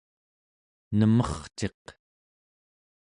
[0.97, 1.83] nemerciq